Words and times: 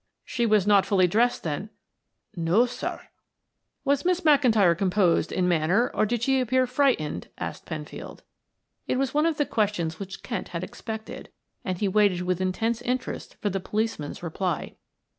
"She 0.25 0.47
was 0.47 0.65
not 0.65 0.83
fully 0.87 1.05
dressed 1.05 1.43
then?" 1.43 1.69
"No, 2.35 2.65
sir." 2.65 3.01
"Was 3.85 4.03
Miss 4.03 4.21
McIntyre 4.21 4.75
composed 4.75 5.31
in 5.31 5.47
manner 5.47 5.91
or 5.93 6.07
did 6.07 6.23
she 6.23 6.39
appear 6.41 6.65
frightened?" 6.65 7.27
asked 7.37 7.67
Penfield. 7.67 8.23
It 8.87 8.97
was 8.97 9.13
one 9.13 9.27
of 9.27 9.37
the 9.37 9.45
questions 9.45 9.99
which 9.99 10.23
Kent 10.23 10.47
had 10.47 10.63
expected, 10.63 11.29
and 11.63 11.77
he 11.77 11.87
waited 11.87 12.21
with 12.21 12.41
intense 12.41 12.81
interest 12.81 13.35
for 13.43 13.51
the 13.51 13.59
policeman's 13.59 14.23
reply. 14.23 14.73